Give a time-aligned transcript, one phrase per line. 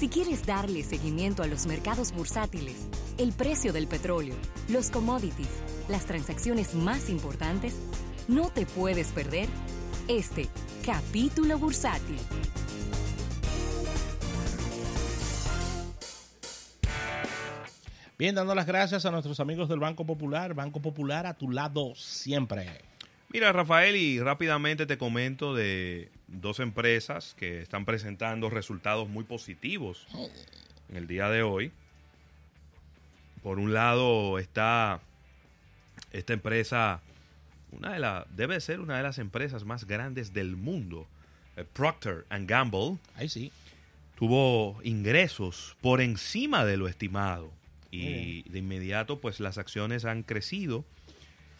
[0.00, 4.34] Si quieres darle seguimiento a los mercados bursátiles, el precio del petróleo,
[4.70, 5.50] los commodities,
[5.90, 7.74] las transacciones más importantes,
[8.26, 9.46] no te puedes perder
[10.08, 10.48] este
[10.86, 12.16] capítulo bursátil.
[18.16, 20.54] Bien, dando las gracias a nuestros amigos del Banco Popular.
[20.54, 22.89] Banco Popular a tu lado siempre.
[23.32, 30.08] Mira, Rafael, y rápidamente te comento de dos empresas que están presentando resultados muy positivos
[30.88, 31.70] en el día de hoy.
[33.40, 35.00] Por un lado está
[36.10, 37.02] esta empresa,
[37.70, 41.06] una de la, debe ser una de las empresas más grandes del mundo,
[41.56, 42.98] eh, Procter Gamble.
[43.14, 43.52] Ahí sí.
[44.16, 47.52] Tuvo ingresos por encima de lo estimado
[47.92, 50.84] y de inmediato pues las acciones han crecido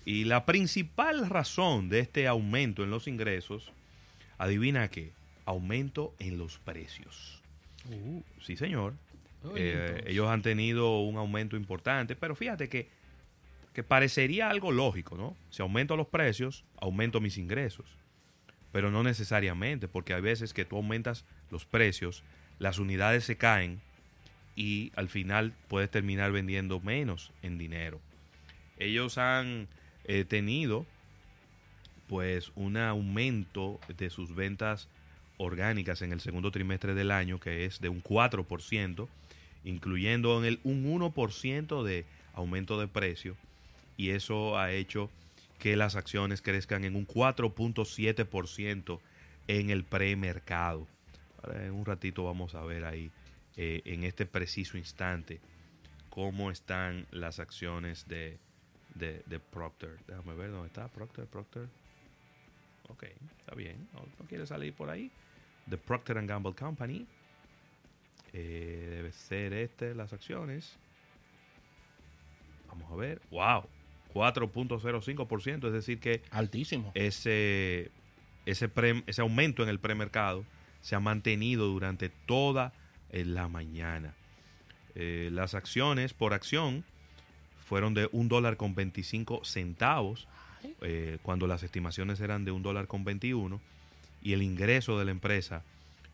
[0.05, 3.73] y la principal razón de este aumento en los ingresos,
[4.39, 5.13] adivina qué,
[5.45, 7.43] aumento en los precios.
[7.89, 8.23] Uh.
[8.41, 8.95] Sí, señor.
[9.57, 12.89] Eh, ellos han tenido un aumento importante, pero fíjate que,
[13.73, 15.34] que parecería algo lógico, ¿no?
[15.51, 17.87] Si aumento los precios, aumento mis ingresos.
[18.73, 22.23] Pero no necesariamente, porque hay veces que tú aumentas los precios,
[22.59, 23.81] las unidades se caen
[24.55, 28.01] y al final puedes terminar vendiendo menos en dinero.
[28.79, 29.69] Ellos han
[30.11, 30.86] eh, tenido
[32.08, 34.89] pues un aumento de sus ventas
[35.36, 39.06] orgánicas en el segundo trimestre del año que es de un 4%,
[39.62, 43.36] incluyendo en el un 1% de aumento de precio
[43.97, 45.11] y eso ha hecho
[45.61, 48.98] que las acciones crezcan en un 4.7%
[49.47, 50.89] en el premercado.
[51.55, 53.12] En un ratito vamos a ver ahí
[53.56, 55.39] eh, en este preciso instante
[56.08, 58.41] cómo están las acciones de,
[58.94, 59.98] de, de, Procter.
[60.06, 61.69] Déjame ver dónde está Procter, Procter.
[62.88, 63.05] Ok,
[63.38, 63.88] está bien.
[63.92, 65.10] No, no quiere salir por ahí.
[65.69, 67.06] The Procter and Gamble Company.
[68.33, 70.77] Eh, debe ser este las acciones.
[72.68, 73.20] Vamos a ver.
[73.30, 73.68] ¡Wow!
[74.14, 76.90] 4.05%, es decir que altísimo.
[76.95, 77.90] Ese
[78.46, 80.45] ese pre, ese aumento en el premercado
[80.80, 82.73] se ha mantenido durante toda
[83.11, 84.14] en la mañana.
[84.95, 86.84] Eh, las acciones por acción
[87.70, 90.27] fueron de un dólar con 25 centavos
[90.83, 93.61] eh, cuando las estimaciones eran de un dólar con 21
[94.23, 95.63] y el ingreso de la empresa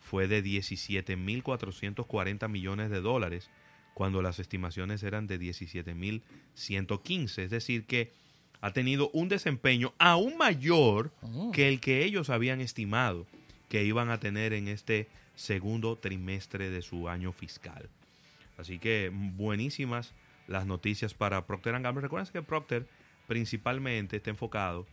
[0.02, 3.48] fue de 17.440 millones de dólares
[3.94, 7.38] cuando las estimaciones eran de 17.115.
[7.38, 8.12] Es decir, que
[8.60, 11.10] ha tenido un desempeño aún mayor
[11.54, 13.26] que el que ellos habían estimado
[13.70, 17.88] que iban a tener en este segundo trimestre de su año fiscal.
[18.58, 20.12] Así que buenísimas
[20.48, 22.02] las noticias para Procter Gamble.
[22.02, 22.86] Recuerden que Procter
[23.26, 24.86] principalmente está enfocado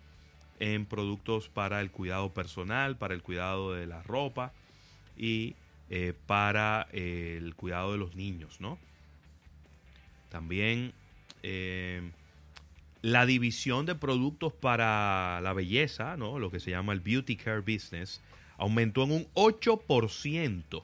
[0.59, 4.53] en productos para el cuidado personal, para el cuidado de la ropa
[5.18, 5.56] y
[5.90, 8.78] eh, para eh, el cuidado de los niños, ¿no?
[10.30, 10.94] También
[11.44, 12.09] eh,
[13.02, 16.40] la división de productos para la belleza, ¿no?
[16.40, 18.22] Lo que se llama el Beauty Care Business,
[18.58, 20.84] aumentó en un 8%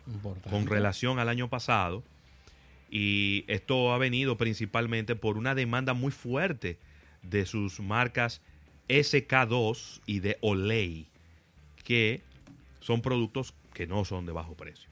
[0.50, 2.04] con relación al año pasado.
[2.90, 6.78] Y esto ha venido principalmente por una demanda muy fuerte
[7.22, 8.42] de sus marcas
[8.88, 11.08] SK2 y de Olay,
[11.84, 12.22] que
[12.80, 14.90] son productos que no son de bajo precio.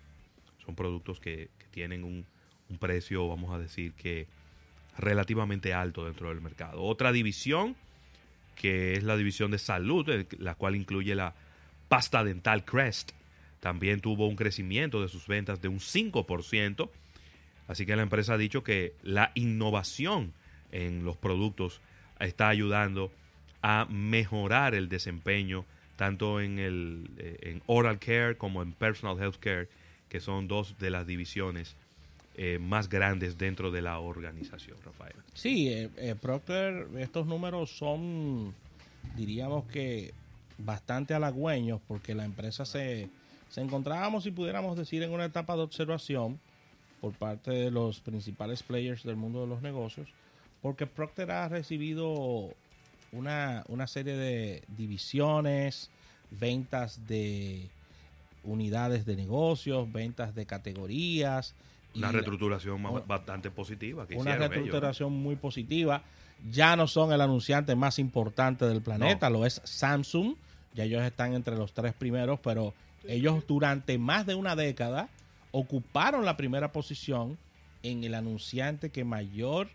[0.66, 2.25] Son productos que, tienen un,
[2.69, 4.25] un, precio, vamos a decir, que
[4.97, 6.81] relativamente alto dentro del mercado.
[6.81, 7.75] Otra división,
[8.56, 11.35] que es la división de salud, la cual incluye la
[11.88, 13.12] pasta dental Crest
[13.59, 16.90] también tuvo un crecimiento de sus ventas de un 5%.
[17.67, 20.33] Así que la empresa ha dicho que la innovación
[20.72, 21.81] en los productos
[22.19, 23.11] está ayudando
[23.61, 29.38] a mejorar el desempeño tanto en el eh, en oral care como en personal health
[29.39, 29.67] care,
[30.09, 31.75] que son dos de las divisiones
[32.39, 35.16] eh, más grandes dentro de la organización, Rafael.
[35.34, 38.53] Sí, eh, eh, Procter, estos números son,
[39.16, 40.13] diríamos que
[40.59, 43.09] bastante halagüeños porque la empresa se,
[43.49, 46.40] se encontrábamos, si pudiéramos decir, en una etapa de observación
[47.02, 50.08] por parte de los principales players del mundo de los negocios,
[50.61, 52.53] porque Procter ha recibido
[53.11, 55.90] una, una serie de divisiones,
[56.32, 57.70] ventas de
[58.44, 61.53] unidades de negocios, ventas de categorías.
[61.96, 64.08] Una reestructuración la, bastante positiva.
[64.08, 66.03] Que una reestructuración muy positiva.
[66.52, 69.40] Ya no son el anunciante más importante del planeta, no.
[69.40, 70.35] lo es Samsung.
[70.76, 72.73] Ya ellos están entre los tres primeros, pero
[73.08, 75.09] ellos durante más de una década
[75.52, 77.38] ocuparon la primera posición
[77.84, 79.70] en el anunciante que mayor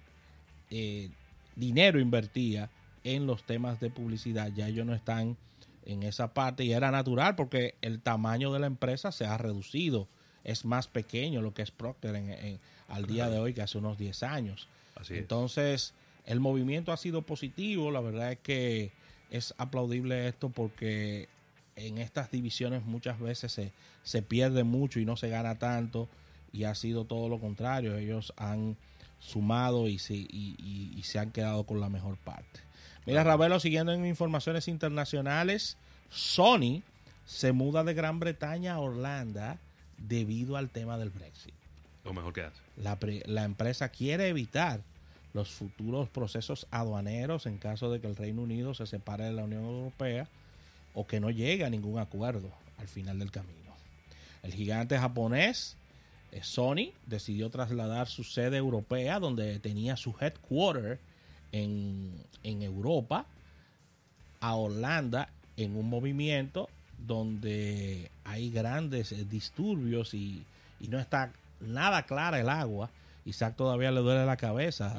[0.71, 1.11] eh,
[1.57, 2.71] dinero invertía
[3.05, 4.53] en los temas de publicidad.
[4.55, 5.37] Ya ellos no están
[5.85, 10.09] en esa parte y era natural porque el tamaño de la empresa se ha reducido
[10.45, 12.59] es más pequeño lo que es Procter en,
[12.89, 14.69] al día de hoy que hace unos 10 años.
[15.09, 15.95] Entonces,
[16.27, 18.93] el movimiento ha sido positivo, la verdad es que
[19.31, 21.29] es aplaudible esto porque
[21.87, 26.09] en estas divisiones muchas veces se, se pierde mucho y no se gana tanto
[26.53, 28.77] y ha sido todo lo contrario, ellos han
[29.19, 32.61] sumado y se, y, se han quedado con la mejor parte.
[33.07, 35.77] Mira, Ravelo, siguiendo en informaciones internacionales,
[36.11, 36.83] Sony
[37.25, 39.57] se muda de Gran Bretaña a Orlando
[39.97, 41.55] debido al tema del Brexit.
[42.05, 42.61] Lo mejor que hace.
[42.77, 44.81] La, la empresa quiere evitar
[45.33, 49.45] los futuros procesos aduaneros en caso de que el Reino Unido se separe de la
[49.45, 50.29] Unión Europea
[50.95, 53.75] o que no llegue a ningún acuerdo al final del camino.
[54.43, 55.77] El gigante japonés
[56.33, 60.99] eh, Sony decidió trasladar su sede europea donde tenía su headquarter
[61.53, 62.13] en,
[62.43, 63.27] en Europa
[64.41, 66.69] a Holanda en un movimiento
[66.99, 70.45] donde hay grandes eh, disturbios y,
[70.81, 72.91] y no está nada clara el agua
[73.25, 74.95] Isaac todavía le duele la cabeza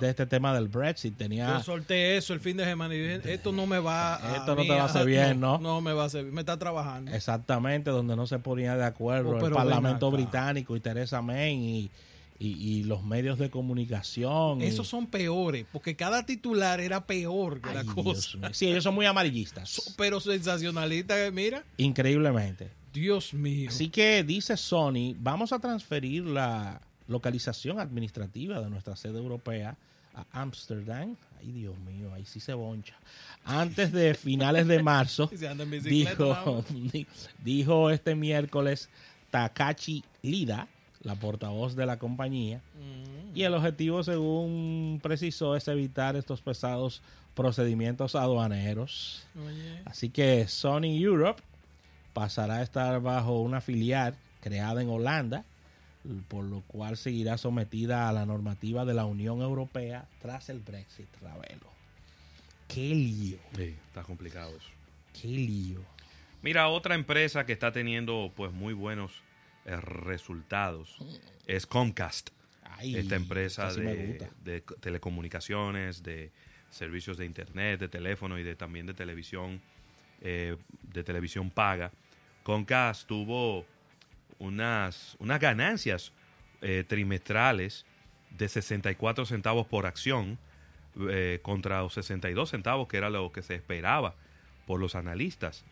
[0.00, 1.16] de, este tema del Brexit.
[1.16, 1.58] Tenía...
[1.58, 4.36] Yo solté eso el fin de semana y dije, esto no me va a...
[4.36, 5.58] Esto no te va a hacer bien, ¿no?
[5.58, 5.80] ¿no?
[5.80, 7.12] me va a hacer Me está trabajando.
[7.12, 11.90] Exactamente, donde no se ponía de acuerdo oh, el Parlamento Británico y Teresa May
[12.38, 14.62] y, los medios de comunicación.
[14.62, 18.38] Esos son peores, porque cada titular era peor que la cosa.
[18.52, 19.94] Sí, ellos son muy amarillistas.
[19.96, 21.64] pero sensacionalistas, mira.
[21.78, 22.70] Increíblemente.
[22.92, 23.68] Dios mío.
[23.68, 29.76] Así que dice Sony, vamos a transferir la localización administrativa de nuestra sede europea
[30.14, 31.16] a Ámsterdam.
[31.38, 32.94] Ay, Dios mío, ahí sí se boncha.
[33.44, 35.30] Antes de finales de marzo,
[35.84, 36.64] dijo,
[37.44, 38.88] dijo este miércoles
[39.30, 40.68] Takachi Lida,
[41.02, 42.60] la portavoz de la compañía.
[43.34, 47.02] Y el objetivo, según precisó, es evitar estos pesados
[47.34, 49.26] procedimientos aduaneros.
[49.84, 51.42] Así que Sony Europe
[52.14, 55.44] pasará a estar bajo una filial creada en Holanda
[56.28, 61.08] por lo cual seguirá sometida a la normativa de la Unión Europea tras el Brexit,
[61.20, 61.70] Ravelo.
[62.68, 63.38] Qué lío.
[63.54, 64.68] Sí, está complicado eso.
[65.20, 65.80] Qué lío.
[66.42, 69.22] Mira, otra empresa que está teniendo pues muy buenos
[69.64, 70.98] eh, resultados
[71.46, 72.30] es Comcast.
[72.82, 76.30] Esta empresa de, telecomunicaciones, de
[76.70, 79.62] servicios de internet, de teléfono y de también de televisión,
[80.20, 81.90] eh, de televisión paga.
[82.42, 83.64] Comcast tuvo
[84.38, 86.12] unas, unas ganancias
[86.62, 87.84] eh, trimestrales
[88.30, 90.38] de 64 centavos por acción
[91.08, 94.14] eh, contra los 62 centavos que era lo que se esperaba
[94.66, 95.64] por los analistas.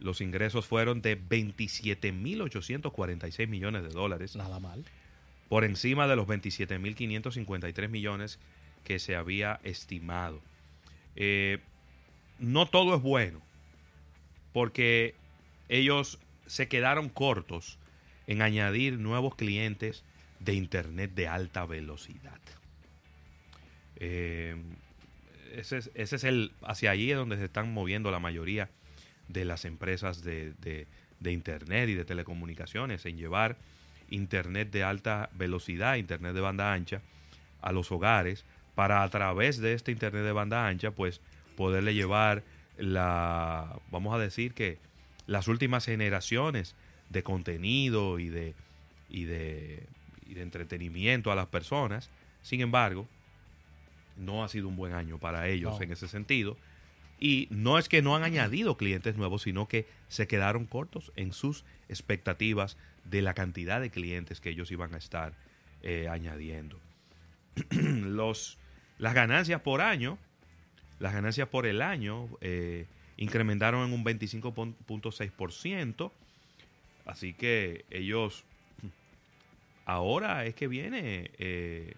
[0.00, 4.36] Los ingresos fueron de 27.846 millones de dólares.
[4.36, 4.84] Nada mal.
[5.48, 8.38] Por encima de los 27.553 millones
[8.84, 10.40] que se había estimado.
[11.14, 11.58] Eh,
[12.38, 13.42] no todo es bueno,
[14.52, 15.14] porque
[15.68, 17.78] ellos se quedaron cortos
[18.26, 20.04] en añadir nuevos clientes
[20.40, 22.40] de Internet de alta velocidad.
[23.96, 24.56] Eh,
[25.54, 28.70] ese, es, el, hacia allí es donde se están moviendo la mayoría
[29.28, 33.56] de las empresas de, de, Internet y de telecomunicaciones, en llevar
[34.10, 37.00] Internet de alta velocidad, Internet de banda ancha,
[37.60, 38.44] a los hogares,
[38.74, 41.20] para a través de este Internet de banda ancha, pues
[41.56, 42.42] poderle llevar
[42.76, 44.78] la, vamos a decir que
[45.26, 46.74] las últimas generaciones
[47.12, 48.54] de contenido y de,
[49.08, 49.86] y de,
[50.26, 52.10] y de entretenimiento a las personas.
[52.42, 53.06] Sin embargo,
[54.16, 56.56] no ha sido un buen año para ellos en ese sentido.
[57.20, 61.32] Y no es que no han añadido clientes nuevos, sino que se quedaron cortos en
[61.32, 65.34] sus expectativas de la cantidad de clientes que ellos iban a estar
[65.82, 66.80] eh, añadiendo.
[67.70, 68.58] Los,
[68.98, 70.18] las ganancias por año,
[70.98, 76.10] las ganancias por el año eh, incrementaron en un 25.6%.
[77.04, 78.44] Así que ellos
[79.84, 81.94] ahora es que viene, eh,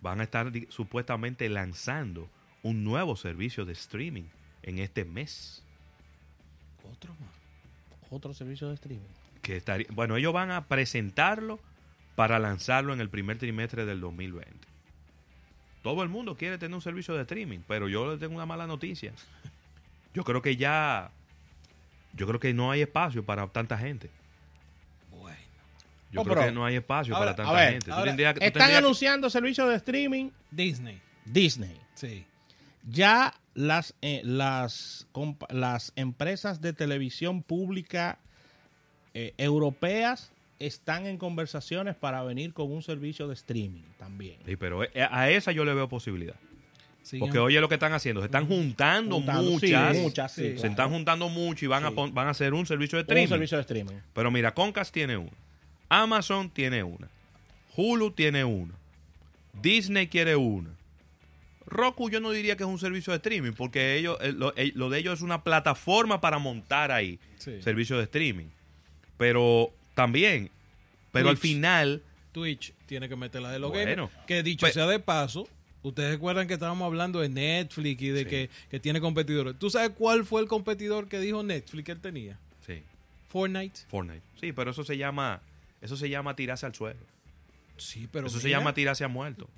[0.00, 2.28] van a estar supuestamente lanzando
[2.62, 4.24] un nuevo servicio de streaming
[4.62, 5.62] en este mes.
[6.92, 7.30] Otro más.
[8.10, 9.06] Otro servicio de streaming.
[9.42, 11.58] Que estaría, bueno, ellos van a presentarlo
[12.14, 14.50] para lanzarlo en el primer trimestre del 2020.
[15.82, 18.66] Todo el mundo quiere tener un servicio de streaming, pero yo les tengo una mala
[18.66, 19.12] noticia.
[20.14, 21.12] Yo creo que ya
[22.16, 24.10] yo creo que no hay espacio para tanta gente.
[25.10, 25.38] Bueno.
[26.10, 28.46] Yo oh, creo que no hay espacio para tanta gente.
[28.46, 30.30] están anunciando servicios de streaming.
[30.50, 31.00] Disney.
[31.24, 31.78] Disney.
[31.94, 32.24] Sí.
[32.88, 35.06] Ya las, eh, las,
[35.50, 38.18] las empresas de televisión pública
[39.14, 44.38] eh, europeas están en conversaciones para venir con un servicio de streaming también.
[44.46, 46.36] Sí, pero eh, a esa yo le veo posibilidad.
[47.20, 51.68] Porque oye lo que están haciendo, se están juntando, muchas, se están juntando mucho y
[51.68, 53.24] van a van a hacer un servicio de streaming.
[53.26, 53.94] Un servicio de streaming.
[54.12, 55.30] Pero mira, Concast tiene uno,
[55.88, 57.08] Amazon tiene una.
[57.76, 58.74] Hulu tiene una.
[59.62, 60.70] Disney quiere una.
[61.66, 64.70] Roku yo no diría que es un servicio de streaming, porque ellos, eh, lo, eh,
[64.74, 67.60] lo de ellos es una plataforma para montar ahí Sí.
[67.62, 68.46] servicio de streaming.
[69.16, 70.50] Pero también,
[71.12, 74.08] pero al final, Twitch tiene que meter la de los Bueno.
[74.08, 74.26] gamers.
[74.26, 75.48] Que dicho Pe- sea de paso,
[75.88, 78.26] ustedes recuerdan que estábamos hablando de Netflix y de Sí.
[78.30, 79.58] que, que tiene competidores.
[79.58, 82.38] ¿Tú sabes cuál fue el competidor que dijo Netflix que él tenía?
[82.66, 82.82] sí,
[83.28, 83.80] Fortnite.
[83.88, 84.22] Fortnite.
[84.40, 85.40] Sí, pero eso se llama,
[85.80, 87.00] eso se llama tirarse al suelo.
[87.76, 89.48] Sí, pero eso se llama tirarse a muerto.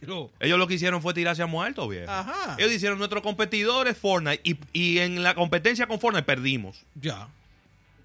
[0.00, 2.10] pero- Ellos lo que hicieron fue tirarse a muerto, viejo.
[2.10, 2.54] Ajá.
[2.58, 6.84] Ellos hicieron nuestro competidor es Fortnite y, y en la competencia con Fortnite perdimos.
[6.94, 7.28] Ya,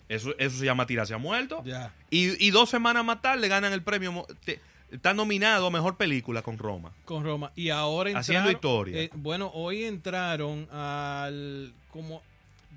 [0.10, 1.62] Eso, eso se llama tirarse a muerto.
[1.66, 1.94] ya.
[2.10, 4.26] Y, y dos semanas más tarde ganan el premio.
[4.44, 4.60] te-
[4.94, 6.94] está nominado a mejor película con Roma.
[7.06, 7.52] Con Roma.
[7.56, 8.22] Y ahora entraron.
[8.22, 9.02] Haciendo historia.
[9.02, 11.74] eh, bueno, hoy entraron al.
[11.92, 12.22] como.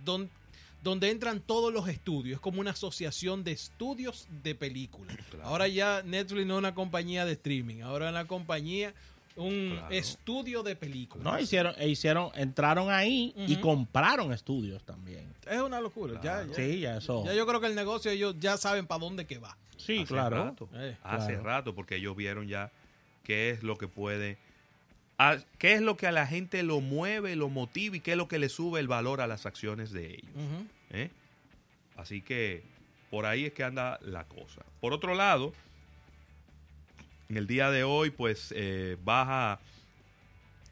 [0.04, 0.30] don-
[0.82, 2.36] donde entran todos los estudios.
[2.36, 5.16] Es como una asociación de estudios de películas.
[5.30, 5.44] Claro.
[5.48, 7.80] Ahora ya Netflix no es una compañía de streaming.
[7.82, 8.94] Ahora es una compañía.
[9.36, 9.94] Un Claro.
[9.94, 11.24] estudio de películas.
[11.24, 15.32] No, hicieron, e hicieron, entraron ahí y compraron estudios también.
[15.46, 16.14] Es una locura.
[16.14, 16.48] Ya, Claro.
[16.48, 17.24] ya, Sí, ya eso.
[17.24, 19.56] ya yo creo que el negocio ellos ya saben para dónde que va.
[19.76, 20.36] sí, Hace claro.
[20.44, 20.68] rato.
[20.74, 21.42] Eh, Hace claro.
[21.44, 22.72] rato, porque ellos vieron ya
[23.24, 24.38] qué es lo que puede.
[25.18, 28.16] a- qué es lo que a la gente lo mueve, lo motiva y qué es
[28.18, 30.30] lo que le sube el valor a las acciones de ellos.
[30.90, 31.10] ¿eh?
[31.96, 32.62] Así que
[33.10, 34.62] por ahí es que anda la cosa.
[34.80, 35.54] Por otro lado,
[37.28, 39.60] en el día de hoy, pues eh, baja,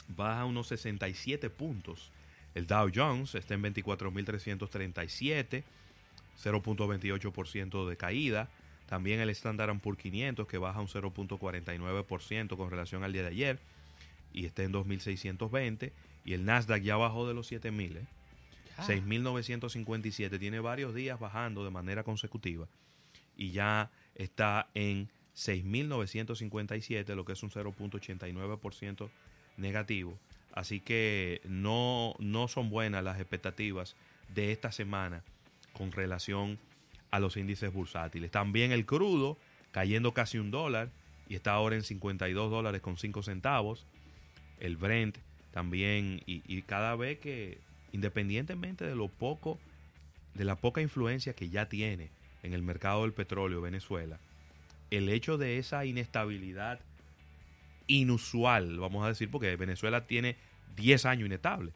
[0.08, 2.10] baja unos 67 puntos.
[2.54, 5.64] El Dow Jones está en 24.337,
[6.42, 8.48] 0.28% de caída.
[8.86, 13.58] También el Standard Poor's 500 que baja un 0.49% con relación al día de ayer
[14.32, 15.90] y está en 2.620.
[16.24, 17.96] Y el Nasdaq ya bajó de los 7.000.
[17.96, 18.06] ¿eh?
[18.78, 20.38] 6.957.
[20.38, 22.68] Tiene varios días bajando de manera consecutiva
[23.36, 29.08] y ya está en 6.957, lo que es un 0.89%
[29.56, 30.18] negativo.
[30.52, 33.96] Así que no, no son buenas las expectativas
[34.34, 35.24] de esta semana
[35.72, 36.58] con relación
[37.10, 38.30] a los índices bursátiles.
[38.30, 39.36] También el crudo
[39.72, 40.90] cayendo casi un dólar
[41.28, 43.86] y está ahora en 52 dólares con 5 centavos.
[44.60, 45.18] El Brent
[45.50, 47.58] también y, y cada vez que
[47.92, 49.58] independientemente de lo poco
[50.34, 52.10] de la poca influencia que ya tiene
[52.42, 54.18] en el mercado del petróleo Venezuela,
[54.90, 56.80] el hecho de esa inestabilidad
[57.86, 60.36] inusual, vamos a decir, porque Venezuela tiene
[60.76, 61.72] 10 años inestable,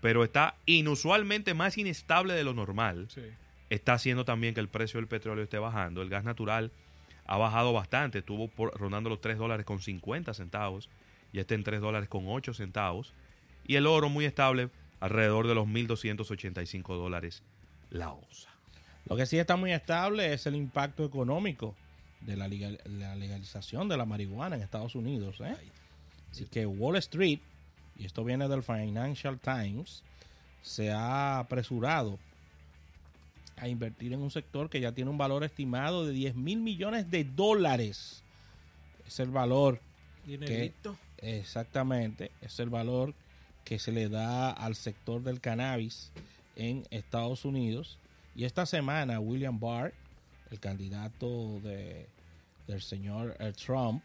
[0.00, 3.22] pero está inusualmente más inestable de lo normal, Sí.
[3.70, 6.02] está haciendo también que el precio del petróleo esté bajando.
[6.02, 6.72] El gas natural
[7.26, 10.88] ha bajado bastante, estuvo por, rondando los 3 dólares con 50 centavos,
[11.32, 13.14] y está en 3 dólares con 8 centavos.
[13.66, 17.42] Y el oro muy estable, alrededor de los 1.285 dólares
[17.90, 18.48] la onza.
[19.08, 21.74] Lo que sí está muy estable es el impacto económico
[22.26, 25.36] de la, legal- la legalización de la marihuana en Estados Unidos.
[25.40, 25.56] ¿eh?
[26.30, 27.40] Así que Wall Street,
[27.98, 30.02] y esto viene del Financial Times,
[30.62, 32.18] se ha apresurado
[33.56, 37.10] a invertir en un sector que ya tiene un valor estimado de 10 mil millones
[37.10, 38.22] de dólares.
[39.06, 39.80] Es el valor
[40.24, 40.96] Dinerito.
[41.18, 43.14] Exactamente, es el valor
[43.64, 46.10] que se le da al sector del cannabis
[46.56, 47.98] en Estados Unidos.
[48.34, 49.92] Y esta semana William Barr,
[50.52, 52.08] el candidato de,
[52.68, 54.04] del señor eh, Trump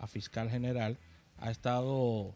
[0.00, 0.96] a fiscal general,
[1.38, 2.32] ha estado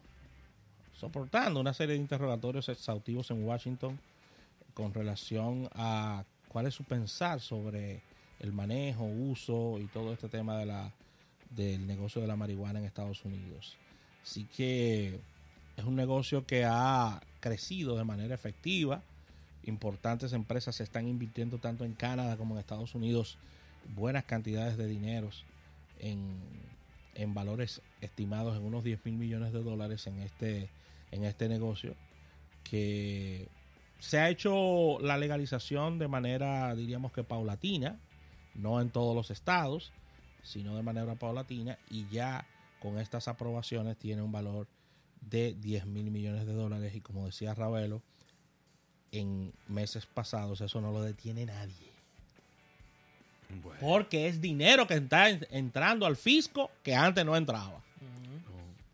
[0.92, 3.99] soportando una serie de interrogatorios exhaustivos en Washington
[4.75, 8.02] con relación a cuál es su pensar sobre
[8.40, 10.92] el manejo, uso y todo este tema de la,
[11.50, 13.76] del negocio de la marihuana en Estados Unidos.
[14.23, 15.21] Así que
[15.76, 19.02] es un negocio que ha crecido de manera efectiva.
[19.64, 23.38] Importantes empresas se están invirtiendo tanto en Canadá como en Estados Unidos
[23.95, 25.45] buenas cantidades de dineros
[25.99, 26.40] en,
[27.14, 30.69] en valores estimados en unos 10 mil millones de dólares en este,
[31.11, 31.95] en este negocio
[32.64, 33.49] que
[33.99, 38.00] se ha hecho la legalización de manera, diríamos que paulatina,
[38.54, 39.92] no en todos los estados,
[40.42, 42.47] sino de manera paulatina y ya
[42.81, 44.66] con estas aprobaciones tiene un valor
[45.21, 46.95] de 10 mil millones de dólares.
[46.97, 48.02] Y como decía Ravelo,
[49.12, 51.92] en meses pasados eso no lo detiene nadie.
[53.81, 57.81] Porque es dinero que está en- entrando al fisco que antes no entraba.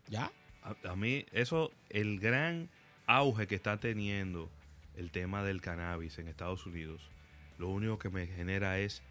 [0.09, 0.31] ¿Ya?
[0.63, 2.67] A, a mí, eso, el gran
[3.05, 4.49] auge que está teniendo
[4.97, 7.01] el tema del cannabis en Estados Unidos,
[7.57, 9.01] lo único que me genera es,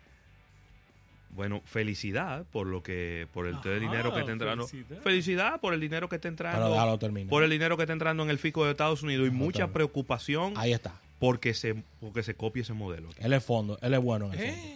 [1.31, 4.67] bueno, felicidad por lo que, por el Ajá, dinero que está entrando.
[4.67, 5.01] felicidad.
[5.03, 6.99] Felicidad por el dinero que está entrando.
[7.29, 10.55] Por el dinero que está entrando en el fisco de Estados Unidos y mucha preocupación
[10.57, 10.95] Ahí está.
[11.19, 13.09] porque se, porque se copie ese modelo.
[13.19, 14.43] Él es fondo, él es bueno en eso.
[14.45, 14.75] ¿Eh?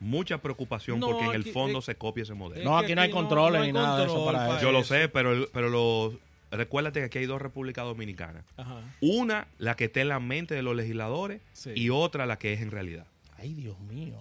[0.00, 2.64] mucha preocupación No, porque en el fondo eh, se copie ese modelo.
[2.64, 4.62] No, aquí no hay controles no hay ni nada de eso para para eso.
[4.66, 6.18] Yo lo sé, pero, el- pero lo,
[6.50, 8.44] recuérdate que aquí hay dos repúblicas dominicanas.
[8.56, 8.80] Ajá.
[9.00, 11.70] Una, la que está en la mente de los legisladores, Sí.
[11.76, 13.06] y otra, la que es en realidad.
[13.38, 14.16] Ay, Dios mío.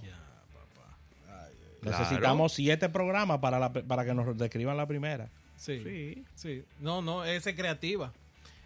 [1.82, 2.00] Claro.
[2.00, 5.28] Necesitamos siete programas para, la- para que nos describan la primera.
[5.58, 5.80] Sí.
[5.84, 6.24] Sí.
[6.36, 6.64] Sí.
[6.80, 8.12] No, no, esa es creativa.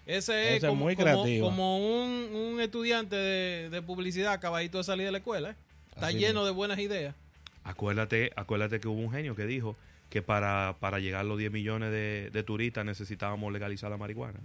[0.06, 1.46] Ese es, como, muy como- creativa.
[1.48, 5.52] como un, un estudiante de, de publicidad acabadito de salir de la escuela.
[5.52, 5.56] ¿eh?
[5.96, 7.16] Está Así lleno de buenas ideas.
[7.64, 9.76] Acuérdate, acuérdate que hubo un genio que dijo
[10.10, 14.40] que para, para llegar a los 10 millones de, de turistas necesitábamos legalizar la marihuana.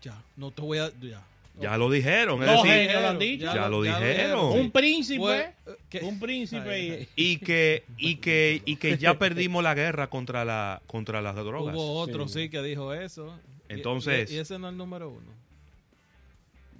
[0.00, 0.90] Ya, no te voy a...
[1.00, 1.22] Ya,
[1.60, 3.44] Ya lo dijeron, es Los decir, genios lo han dicho.
[3.54, 4.58] Ya lo dijeron.
[4.58, 5.54] Un príncipe.
[5.64, 6.02] Pues.
[6.02, 7.08] Un príncipe.
[7.14, 11.74] Y- que, y que, y que ya perdimos la guerra contra la, contra las drogas.
[11.74, 12.42] Hubo otro, Sí.
[12.44, 13.38] sí, que dijo eso.
[13.68, 15.32] Entonces- Y, y ese no es el número uno.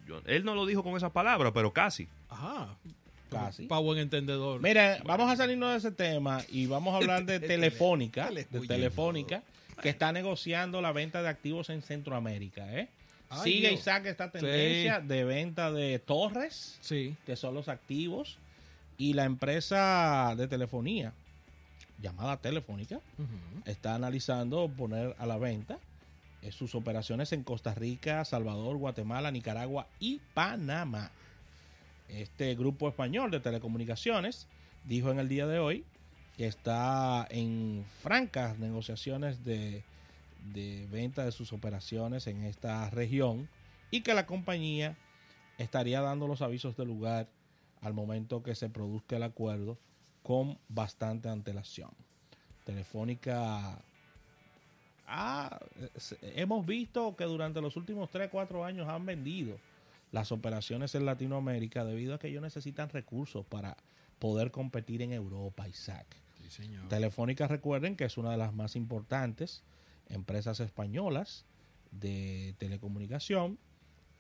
[0.07, 2.09] Yo- él no lo dijo con esas palabras, pero casi.
[2.29, 2.77] Ajá.
[3.31, 3.65] Casi.
[3.67, 4.61] Para buen entendedor.
[4.61, 9.43] Mira, vamos a salirnos de ese tema y vamos a hablar de Telefónica, de Telefónica,
[9.83, 12.73] que está negociando la venta de activos en Centroamérica.
[12.79, 12.89] ¿eh?
[13.35, 13.81] Ay, Sigue Dios.
[13.81, 17.17] y saca esta tendencia de venta de torres, Sí.
[17.27, 18.39] que son los activos,
[18.99, 21.13] y la empresa de telefonía,
[22.01, 23.01] llamada Telefónica,
[23.65, 25.79] está analizando poner a la venta
[26.43, 31.11] eh, sus operaciones en Costa Rica, Salvador, Guatemala, Nicaragua y Panamá.
[32.09, 34.47] Este grupo español de telecomunicaciones
[34.85, 35.85] dijo en el día de hoy
[36.37, 39.83] que está en francas negociaciones de,
[40.53, 43.49] de venta de sus operaciones en esta región
[43.91, 44.97] y que la compañía
[45.59, 47.29] estaría dando los avisos de lugar
[47.81, 49.79] al momento que se produzca el acuerdo
[50.23, 51.91] con bastante antelación.
[52.65, 53.79] Telefónica
[55.07, 55.59] ha-
[55.95, 59.59] es- hemos visto que durante los últimos 3, 4 años han vendido
[60.13, 63.77] las operaciones en Latinoamérica debido a que ellos necesitan recursos para
[64.19, 66.07] poder competir en Europa, Isaac.
[66.43, 66.89] Sí, señor.
[66.89, 69.63] Telefónica, recuerden que es una de las más importantes
[70.09, 71.45] empresas españolas
[71.91, 73.59] de telecomunicación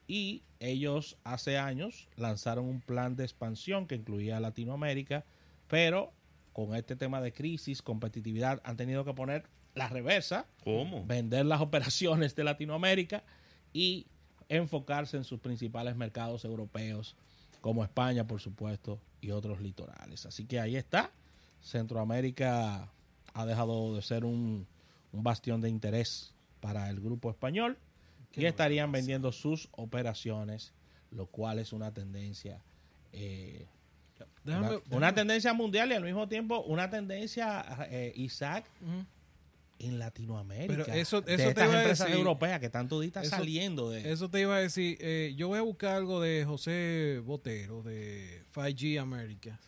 [0.06, 5.24] y ellos hace años lanzaron un plan de expansión que incluía Latinoamérica,
[5.68, 6.12] pero
[6.52, 11.04] con este tema de crisis, competitividad, han tenido que poner la reversa, ¿Cómo?
[11.04, 13.24] vender las operaciones de Latinoamérica
[13.72, 14.06] y
[14.48, 17.16] enfocarse en sus principales mercados europeos,
[17.60, 20.26] como España, por supuesto, y otros litorales.
[20.26, 21.10] Así que ahí está.
[21.62, 22.92] Centroamérica
[23.32, 24.66] ha dejado de ser un,
[25.14, 27.78] un bastión de interés para el grupo español
[28.36, 30.72] y estarían vendiendo sus operaciones,
[31.12, 32.60] lo cual es una tendencia
[33.12, 33.66] eh,
[34.44, 38.64] Déjame- una, déjame- una tendencia mundial y al mismo tiempo una tendencia, eh, Isaac,
[39.78, 40.84] en Latinoamérica.
[40.84, 42.08] Pero eso- de te estas iba a decir.
[42.08, 44.10] europeas que están toditas Eso- saliendo de...
[44.12, 44.96] Eso te iba a decir.
[45.00, 49.60] eh, yo voy a buscar algo de José Botero, de 5G Americas,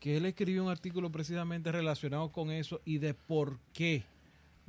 [0.00, 4.02] que él escribió un artículo precisamente relacionado con eso y de por qué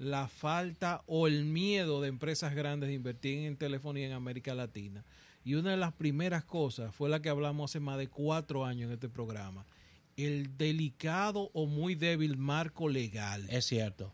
[0.06, 5.04] la falta o el miedo de empresas grandes de invertir en telefonía en América Latina.
[5.46, 8.88] Y una de las primeras cosas fue la que hablamos hace más de cuatro años
[8.88, 9.66] en este programa.
[10.16, 14.14] El delicado o muy débil marco legal Es cierto.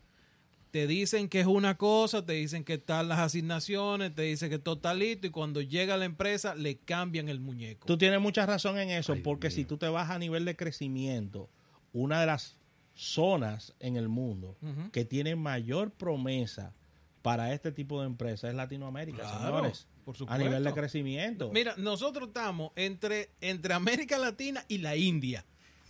[0.70, 4.58] te dicen que es una cosa, te dicen que están las asignaciones, te dicen que
[4.58, 7.86] todo está listo y cuando llega la empresa le cambian el muñeco.
[7.86, 10.44] Tú tienes mucha razón en eso, Ay, porque Dios si tú te vas a nivel
[10.44, 11.50] de crecimiento,
[11.92, 12.56] una de las
[13.00, 14.56] zonas en el mundo
[14.92, 16.74] que tiene mayor promesa
[17.22, 19.86] para este tipo de empresas es Latinoamérica, Claro, señores.
[20.04, 21.50] por A nivel de crecimiento.
[21.52, 25.44] Mira, nosotros estamos entre, entre América Latina y la India.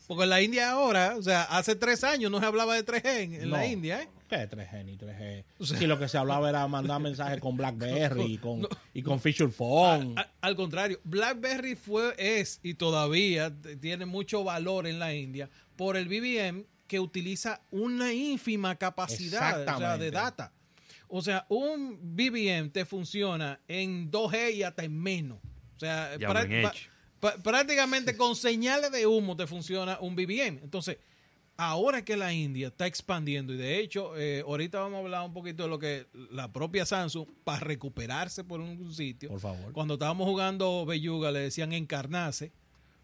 [0.09, 3.35] Porque la India ahora, o sea, hace tres años no se hablaba de 3G en,
[3.35, 3.65] en la No.
[3.65, 4.09] India, ¿eh?
[4.29, 5.45] ¿Qué 3G ni 3G?
[5.61, 9.03] O sea- si lo que se hablaba era mandar mensajes con BlackBerry y con, y
[9.03, 10.19] con Feature Phone.
[10.19, 15.97] A- al contrario, BlackBerry fue, es y todavía tiene mucho valor en la India por
[15.97, 20.53] el BBM que utiliza una ínfima capacidad o sea, de data.
[21.07, 25.39] O sea, un BBM te funciona en 2G y hasta en menos.
[25.77, 26.11] O sea,
[27.45, 30.59] prácticamente con señales de humo te funciona un BBM.
[30.65, 30.99] Entonces,
[31.57, 35.33] ahora que la India está expandiendo, y de hecho, eh, ahorita vamos a hablar un
[35.33, 39.73] poquito de lo que la propia Samsung, para recuperarse por un sitio, Por favor.
[39.73, 42.51] cuando estábamos jugando Belluga le decían encarnarse,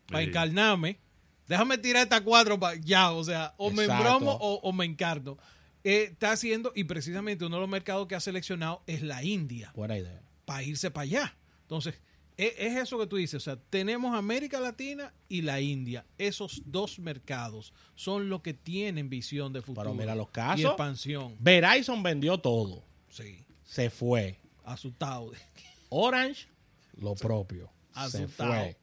[0.08, 0.28] para Sí.
[0.30, 0.98] encarnarme,
[1.48, 5.36] déjame tirar estas cuatro para ya, o sea, o me embromo o, o me encarno.
[5.84, 9.70] Eh, está haciendo, y precisamente uno de los mercados que ha seleccionado es la India,
[9.74, 10.20] Buena idea.
[10.44, 11.36] para irse para allá.
[11.62, 11.94] Entonces,
[12.36, 16.04] e- es, eso que tú dices, o sea, tenemos América Latina y la India.
[16.18, 19.84] Esos dos mercados son los que tienen visión de futuro.
[19.90, 20.64] Pero mira los Y casos.
[20.66, 21.36] expansión.
[21.38, 22.82] Verizon vendió todo.
[23.08, 24.38] Sí, Se fue.
[24.64, 25.30] asustado.
[25.88, 26.48] Orange,
[26.96, 27.70] lo propio.
[27.94, 28.52] Se Asustado.
[28.52, 28.76] fue.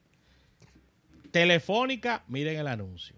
[1.34, 3.16] Telefónica, miren el anuncio.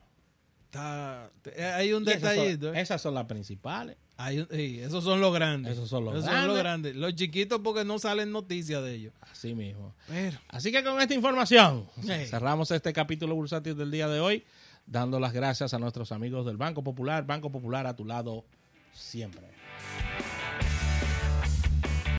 [0.65, 1.31] está,
[1.77, 2.73] hay un esas son- detallito.
[2.75, 2.81] ¿eh?
[2.81, 3.97] Esas son las principales.
[4.17, 5.75] Hay sí, esos son los grandes.
[5.75, 6.57] Esos son los Esos grandes.
[6.57, 6.97] grandes.
[6.97, 9.13] Los chiquitos porque no salen noticias de ellos.
[9.21, 9.95] Así mismo.
[10.09, 12.27] Pero, Así que con esta información Hey.
[12.27, 14.45] cerramos este capítulo bursátil del día de hoy,
[14.87, 17.27] dando las gracias a nuestros amigos del Banco Popular.
[17.27, 18.47] Banco Popular a tu lado
[18.95, 19.43] siempre.